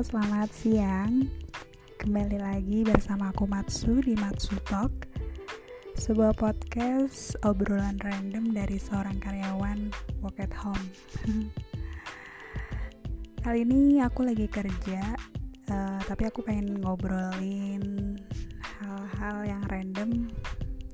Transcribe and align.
Selamat 0.00 0.48
siang. 0.56 1.28
Kembali 2.00 2.40
lagi 2.40 2.88
bersama 2.88 3.28
aku 3.36 3.44
Matsu 3.44 4.00
di 4.00 4.16
Matsu 4.16 4.56
Talk. 4.64 4.88
Sebuah 5.92 6.32
podcast 6.40 7.36
obrolan 7.44 8.00
random 8.00 8.48
dari 8.56 8.80
seorang 8.80 9.20
karyawan 9.20 9.92
work 10.24 10.40
at 10.40 10.56
home. 10.56 10.88
Kali 13.44 13.60
ini 13.60 14.00
aku 14.00 14.24
lagi 14.24 14.48
kerja, 14.48 15.04
uh, 15.68 16.00
tapi 16.08 16.32
aku 16.32 16.48
pengen 16.48 16.80
ngobrolin 16.80 18.16
hal-hal 18.80 19.44
yang 19.44 19.60
random. 19.68 20.32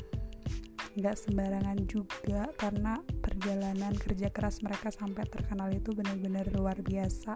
nggak 0.96 1.20
sembarangan 1.20 1.76
juga 1.92 2.48
karena 2.56 2.96
perjalanan 3.20 3.92
kerja 4.00 4.32
keras 4.32 4.64
mereka 4.64 4.88
sampai 4.88 5.28
terkenal 5.28 5.68
itu 5.76 5.92
bener-bener 5.92 6.48
luar 6.56 6.80
biasa. 6.80 7.36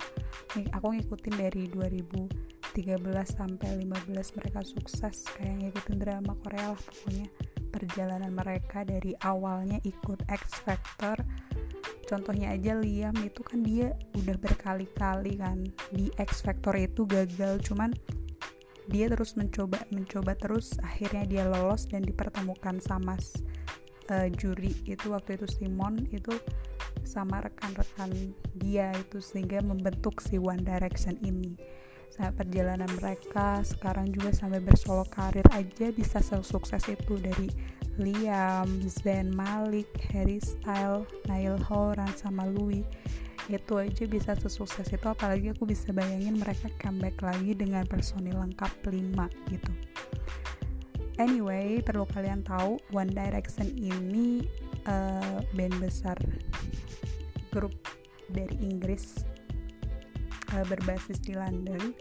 Nih 0.56 0.72
aku 0.72 0.96
ngikutin 0.96 1.36
dari 1.36 1.68
2013 1.68 2.32
sampai 3.28 3.70
15 3.84 4.38
mereka 4.40 4.64
sukses 4.64 5.28
kayak 5.36 5.60
ngikutin 5.60 5.98
drama 6.00 6.40
Korea 6.40 6.72
lah 6.72 6.80
pokoknya. 6.80 7.28
Perjalanan 7.70 8.32
mereka 8.32 8.88
dari 8.88 9.12
awalnya 9.28 9.78
ikut 9.84 10.24
X 10.32 10.64
Factor 10.64 11.20
contohnya 12.10 12.58
aja 12.58 12.74
Liam 12.74 13.14
itu 13.22 13.46
kan 13.46 13.62
dia 13.62 13.94
udah 14.18 14.34
berkali-kali 14.42 15.38
kan 15.38 15.62
di 15.94 16.10
X 16.18 16.42
Factor 16.42 16.74
itu 16.74 17.06
gagal 17.06 17.62
cuman 17.62 17.94
dia 18.90 19.06
terus 19.06 19.38
mencoba 19.38 19.86
mencoba 19.94 20.34
terus 20.34 20.74
akhirnya 20.82 21.30
dia 21.30 21.44
lolos 21.46 21.86
dan 21.86 22.02
dipertemukan 22.02 22.82
sama 22.82 23.14
uh, 24.10 24.28
juri 24.34 24.74
itu 24.90 25.14
waktu 25.14 25.38
itu 25.38 25.46
Simon 25.46 26.10
itu 26.10 26.34
sama 27.06 27.42
rekan-rekan 27.42 28.34
dia 28.58 28.94
itu 28.98 29.22
sehingga 29.22 29.62
membentuk 29.66 30.22
si 30.22 30.38
One 30.38 30.62
Direction 30.62 31.18
ini. 31.26 31.58
Sampai 32.10 32.46
perjalanan 32.46 32.90
mereka 32.98 33.62
sekarang 33.62 34.10
juga 34.12 34.34
sampai 34.34 34.60
bersolo 34.60 35.06
karir 35.08 35.46
aja 35.54 35.94
bisa 35.94 36.20
sukses 36.22 36.84
itu 36.90 37.16
dari 37.22 37.48
Liam, 38.00 38.80
Zayn 38.88 39.36
Malik, 39.36 39.92
Harry 40.16 40.40
Style, 40.40 41.04
Niall 41.28 41.60
Horan 41.68 42.10
sama 42.16 42.48
Louis. 42.48 42.88
Itu 43.52 43.78
aja 43.78 44.08
bisa 44.08 44.34
sesukses 44.40 44.88
itu 44.88 45.04
apalagi 45.04 45.52
aku 45.52 45.68
bisa 45.68 45.92
bayangin 45.92 46.40
mereka 46.40 46.72
comeback 46.80 47.20
lagi 47.20 47.52
dengan 47.52 47.84
personil 47.84 48.40
lengkap 48.40 48.72
5 48.88 49.52
gitu. 49.52 49.72
Anyway 51.20 51.84
perlu 51.84 52.08
kalian 52.08 52.48
tahu 52.48 52.80
One 52.96 53.12
Direction 53.12 53.68
ini 53.76 54.48
uh, 54.88 55.44
band 55.52 55.76
besar 55.84 56.16
grup 57.52 57.76
dari 58.32 58.56
Inggris 58.64 59.26
uh, 60.56 60.64
berbasis 60.64 61.20
di 61.20 61.36
London 61.36 61.92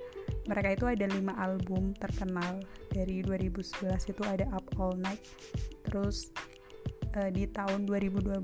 mereka 0.48 0.74
itu 0.74 0.86
ada 0.88 1.06
lima 1.12 1.36
album 1.36 1.92
terkenal. 2.00 2.64
Dari 2.88 3.20
2011 3.20 4.10
itu 4.10 4.22
ada 4.24 4.48
Up 4.56 4.64
All 4.80 4.96
Night. 4.96 5.20
Terus 5.84 6.32
uh, 7.14 7.28
di 7.28 7.44
tahun 7.52 7.84
2012 7.84 8.40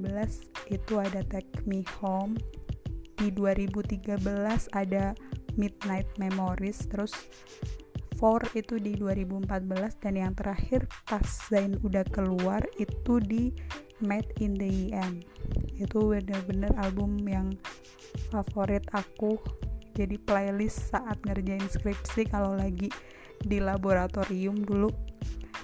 itu 0.69 0.95
ada 1.01 1.21
Take 1.27 1.65
Me 1.65 1.81
Home. 2.05 2.37
Di 3.17 3.33
2013 3.33 4.21
ada 4.77 5.17
Midnight 5.57 6.09
Memories. 6.21 6.85
Terus 6.87 7.17
Four 8.15 8.47
itu 8.55 8.79
di 8.79 8.95
2014 8.95 9.99
dan 9.99 10.15
yang 10.15 10.33
terakhir 10.39 10.87
pas 11.11 11.27
Zayn 11.51 11.75
udah 11.83 12.07
keluar 12.15 12.63
itu 12.79 13.19
di 13.19 13.51
Made 13.99 14.39
in 14.39 14.55
the 14.55 14.95
EM 14.95 15.19
itu 15.75 15.99
bener-bener 16.15 16.71
album 16.79 17.19
yang 17.27 17.51
favorit 18.31 18.87
aku 18.95 19.39
jadi 19.95 20.19
playlist 20.19 20.91
saat 20.91 21.23
ngerjain 21.23 21.65
skripsi 21.65 22.27
kalau 22.29 22.59
lagi 22.59 22.91
di 23.41 23.63
laboratorium 23.63 24.67
dulu. 24.67 24.91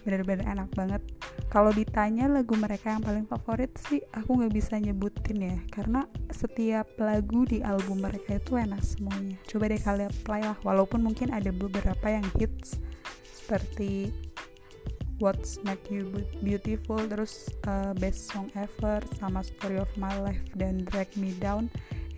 Bener-bener 0.07 0.47
enak 0.49 0.73
banget. 0.73 1.03
Kalau 1.51 1.75
ditanya 1.75 2.31
lagu 2.31 2.55
mereka 2.55 2.95
yang 2.95 3.03
paling 3.03 3.27
favorit 3.27 3.75
sih 3.91 3.99
aku 4.15 4.39
nggak 4.39 4.55
bisa 4.55 4.79
nyebutin 4.79 5.39
ya 5.43 5.59
karena 5.75 6.07
setiap 6.31 6.87
lagu 7.03 7.43
di 7.43 7.59
album 7.61 8.07
mereka 8.07 8.39
itu 8.39 8.55
enak 8.55 8.81
semuanya. 8.87 9.37
Coba 9.51 9.67
deh 9.67 9.83
kalian 9.83 10.15
play 10.23 10.47
lah 10.47 10.57
walaupun 10.62 11.03
mungkin 11.03 11.35
ada 11.35 11.51
beberapa 11.51 12.07
yang 12.07 12.25
hits 12.39 12.79
seperti 13.27 14.15
What's 15.21 15.61
Make 15.67 15.93
You 15.93 16.25
Beautiful 16.41 17.05
terus 17.05 17.53
uh, 17.69 17.93
Best 17.99 18.33
Song 18.33 18.49
Ever 18.57 19.05
sama 19.21 19.45
Story 19.45 19.77
of 19.77 19.91
My 20.01 20.17
Life 20.17 20.55
dan 20.57 20.89
Drag 20.89 21.12
Me 21.21 21.37
Down 21.37 21.69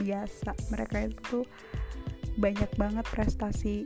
biasa. 0.02 0.54
Mereka 0.70 1.10
itu 1.10 1.46
banyak 2.40 2.70
banget 2.80 3.04
prestasi 3.12 3.84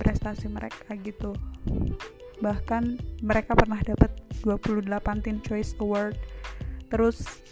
prestasi 0.00 0.48
mereka 0.48 0.96
gitu. 1.04 1.36
Bahkan 2.40 2.98
mereka 3.20 3.52
pernah 3.54 3.80
dapat 3.84 4.10
28 4.42 5.24
Teen 5.24 5.38
Choice 5.44 5.76
Award. 5.80 6.16
Terus 6.88 7.42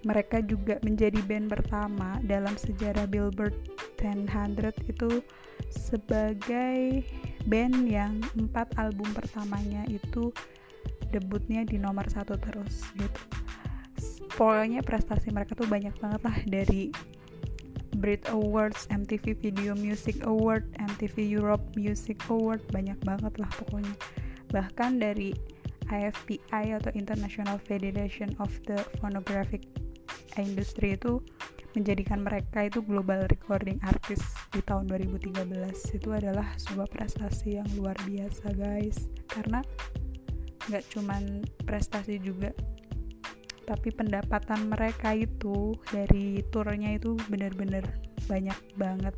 mereka 0.00 0.40
juga 0.40 0.80
menjadi 0.80 1.20
band 1.24 1.52
pertama 1.52 2.16
dalam 2.24 2.56
sejarah 2.56 3.04
Billboard 3.04 3.52
100 4.00 4.72
itu 4.88 5.20
sebagai 5.68 7.04
band 7.50 7.90
yang 7.90 8.22
empat 8.38 8.70
album 8.78 9.10
pertamanya 9.10 9.82
itu 9.90 10.30
debutnya 11.10 11.66
di 11.66 11.76
nomor 11.76 12.06
satu 12.06 12.38
terus 12.38 12.86
gitu 12.94 13.22
pokoknya 14.38 14.80
prestasi 14.86 15.34
mereka 15.34 15.58
tuh 15.58 15.66
banyak 15.66 15.92
banget 15.98 16.22
lah 16.22 16.38
dari 16.46 16.94
Brit 18.00 18.24
Awards, 18.32 18.88
MTV 18.88 19.36
Video 19.42 19.76
Music 19.76 20.24
Award, 20.24 20.64
MTV 20.78 21.20
Europe 21.20 21.60
Music 21.76 22.16
Award, 22.32 22.64
banyak 22.72 22.96
banget 23.04 23.34
lah 23.36 23.50
pokoknya. 23.60 23.92
Bahkan 24.54 25.02
dari 25.02 25.36
IFPI 25.90 26.80
atau 26.80 26.88
International 26.96 27.60
Federation 27.60 28.32
of 28.40 28.48
the 28.64 28.78
Phonographic 29.02 29.68
Industry 30.40 30.96
itu 30.96 31.20
menjadikan 31.76 32.24
mereka 32.24 32.72
itu 32.72 32.80
global 32.80 33.28
recording 33.28 33.76
artist 33.84 34.24
di 34.50 34.60
tahun 34.66 34.90
2013 34.90 35.96
itu 35.96 36.08
adalah 36.10 36.46
sebuah 36.58 36.90
prestasi 36.90 37.62
yang 37.62 37.68
luar 37.78 37.94
biasa 38.02 38.50
guys. 38.54 39.06
Karena 39.30 39.62
nggak 40.66 40.84
cuman 40.94 41.42
prestasi 41.64 42.20
juga 42.20 42.52
tapi 43.70 43.94
pendapatan 43.94 44.66
mereka 44.66 45.14
itu 45.14 45.78
dari 45.94 46.42
turnya 46.50 46.98
itu 46.98 47.14
bener-bener 47.30 47.86
banyak 48.26 48.58
banget. 48.74 49.14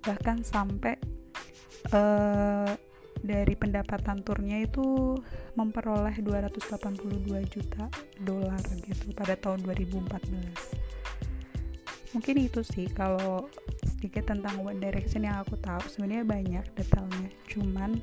Bahkan 0.00 0.40
sampai 0.40 0.96
uh, 1.92 2.72
dari 3.22 3.54
pendapatan 3.54 4.24
turnya 4.26 4.64
itu 4.64 5.14
memperoleh 5.54 6.18
282 6.24 7.28
juta 7.52 7.86
dolar 8.18 8.58
gitu 8.82 9.14
pada 9.14 9.38
tahun 9.38 9.62
2014 9.62 10.92
mungkin 12.12 12.36
itu 12.44 12.60
sih 12.60 12.90
kalau 12.92 13.48
sedikit 14.02 14.34
tentang 14.34 14.66
One 14.66 14.82
Direction 14.82 15.22
yang 15.22 15.46
aku 15.46 15.54
tahu. 15.62 15.78
Sebenarnya 15.86 16.26
banyak 16.26 16.66
detailnya. 16.74 17.30
Cuman 17.46 18.02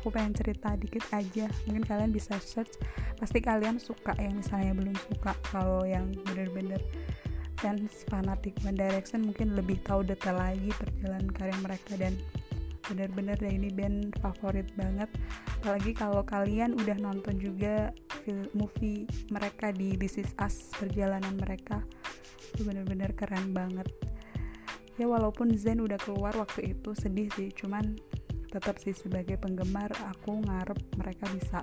aku 0.00 0.08
pengen 0.08 0.32
cerita 0.32 0.72
dikit 0.72 1.04
aja. 1.12 1.52
Mungkin 1.68 1.84
kalian 1.84 2.16
bisa 2.16 2.40
search. 2.40 2.80
Pasti 3.20 3.44
kalian 3.44 3.76
suka 3.76 4.16
yang 4.16 4.40
misalnya 4.40 4.72
belum 4.72 4.96
suka. 4.96 5.36
Kalau 5.52 5.84
yang 5.84 6.16
bener-bener 6.32 6.80
fans 7.60 8.08
fanatik 8.08 8.56
One 8.64 8.80
Direction 8.80 9.28
mungkin 9.28 9.52
lebih 9.52 9.84
tahu 9.84 10.00
detail 10.00 10.40
lagi 10.40 10.72
perjalanan 10.72 11.28
karir 11.28 11.60
mereka. 11.60 11.92
Dan 12.00 12.16
bener-bener 12.88 13.36
deh 13.36 13.52
ini 13.52 13.68
band 13.68 14.16
favorit 14.24 14.72
banget. 14.80 15.12
Apalagi 15.60 15.92
kalau 15.92 16.24
kalian 16.24 16.72
udah 16.72 16.96
nonton 16.96 17.36
juga 17.36 17.92
film 18.24 18.48
movie 18.56 19.04
mereka 19.28 19.76
di 19.76 19.92
This 19.92 20.24
Is 20.24 20.32
Us 20.40 20.72
perjalanan 20.72 21.36
mereka. 21.36 21.84
Itu 22.56 22.64
bener-bener 22.64 23.12
keren 23.12 23.52
banget 23.52 23.92
ya 24.98 25.06
walaupun 25.06 25.54
Zen 25.54 25.80
udah 25.80 25.96
keluar 26.02 26.34
waktu 26.34 26.74
itu 26.76 26.92
sedih 26.92 27.30
sih. 27.38 27.54
Cuman 27.54 27.96
tetap 28.50 28.76
sih 28.82 28.92
sebagai 28.92 29.38
penggemar 29.38 29.88
aku 30.10 30.42
ngarep 30.42 30.78
mereka 30.98 31.24
bisa 31.32 31.62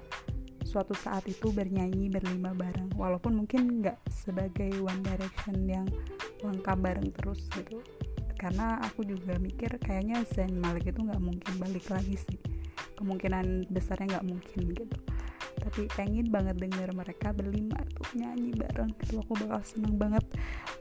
suatu 0.66 0.96
saat 0.98 1.28
itu 1.28 1.52
bernyanyi 1.52 2.10
berlima 2.10 2.56
bareng. 2.56 2.96
Walaupun 2.96 3.44
mungkin 3.44 3.84
nggak 3.84 4.00
sebagai 4.10 4.72
One 4.82 5.04
Direction 5.04 5.68
yang 5.68 5.88
lengkap 6.42 6.78
bareng 6.80 7.12
terus 7.22 7.46
gitu. 7.54 7.84
Karena 8.36 8.80
aku 8.84 9.04
juga 9.08 9.36
mikir 9.40 9.80
kayaknya 9.80 10.24
Zayn 10.32 10.60
Malik 10.60 10.92
itu 10.92 11.00
nggak 11.04 11.22
mungkin 11.22 11.54
balik 11.60 11.86
lagi 11.92 12.16
sih. 12.16 12.40
Kemungkinan 12.96 13.68
besarnya 13.70 14.18
nggak 14.18 14.28
mungkin 14.28 14.60
gitu 14.72 15.15
tapi 15.66 15.90
pengen 15.98 16.30
banget 16.30 16.62
denger 16.62 16.94
mereka 16.94 17.34
berlima 17.34 17.82
tuh 17.98 18.06
nyanyi 18.14 18.54
bareng. 18.54 18.94
Itu 19.02 19.20
aku 19.26 19.34
bakal 19.42 19.62
seneng 19.66 19.98
banget 19.98 20.24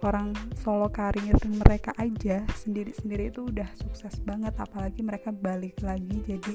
orang 0.04 0.36
solo 0.60 0.92
karir 0.92 1.40
mereka 1.48 1.96
aja 1.96 2.44
sendiri-sendiri 2.52 3.32
itu 3.32 3.48
udah 3.48 3.68
sukses 3.80 4.20
banget 4.22 4.52
apalagi 4.60 5.00
mereka 5.00 5.32
balik 5.32 5.80
lagi 5.80 6.20
jadi 6.28 6.54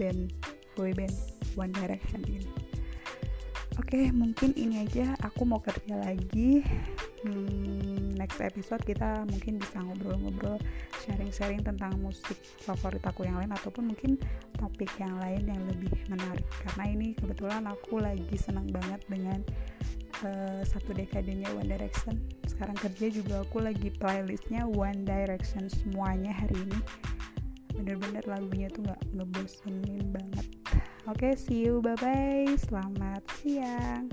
band 0.00 0.32
boy 0.72 0.96
band 0.96 1.12
One 1.60 1.72
Direction 1.76 2.24
ini 2.24 2.72
oke 3.92 4.08
mungkin 4.16 4.56
ini 4.56 4.84
aja. 4.84 5.12
Aku 5.20 5.44
mau 5.44 5.60
kerja 5.60 6.00
lagi. 6.00 6.64
Hmm, 7.22 8.01
next 8.14 8.38
episode 8.40 8.82
kita 8.84 9.24
mungkin 9.28 9.58
bisa 9.58 9.80
ngobrol-ngobrol 9.82 10.56
sharing-sharing 11.04 11.62
tentang 11.62 11.94
musik 12.00 12.38
favorit 12.62 13.02
aku 13.04 13.26
yang 13.26 13.38
lain 13.40 13.52
ataupun 13.52 13.92
mungkin 13.92 14.16
topik 14.56 14.90
yang 15.00 15.14
lain 15.20 15.46
yang 15.48 15.62
lebih 15.68 15.92
menarik. 16.08 16.46
Karena 16.68 16.84
ini 16.92 17.08
kebetulan 17.16 17.64
aku 17.68 18.00
lagi 18.00 18.36
senang 18.38 18.68
banget 18.70 19.00
dengan 19.06 19.40
uh, 20.24 20.62
satu 20.64 20.94
dekadenya 20.94 21.50
One 21.56 21.68
Direction. 21.68 22.16
Sekarang 22.46 22.76
kerja 22.78 23.06
juga 23.12 23.42
aku 23.42 23.60
lagi 23.64 23.88
playlistnya 23.92 24.64
One 24.68 25.04
Direction 25.04 25.68
semuanya 25.68 26.32
hari 26.32 26.56
ini. 26.56 26.78
Bener-bener 27.72 28.24
lagunya 28.28 28.68
tuh 28.68 28.84
nggak 28.86 29.02
ngebosenin 29.16 30.12
banget. 30.12 30.46
Oke 31.10 31.28
okay, 31.28 31.32
see 31.34 31.66
you 31.66 31.82
bye 31.82 31.98
bye 31.98 32.46
selamat 32.54 33.26
siang 33.42 34.06